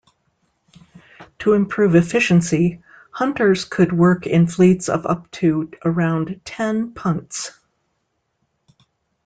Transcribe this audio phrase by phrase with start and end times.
[1.37, 7.51] To improve efficiency, hunters could work in fleets of up to around ten punts.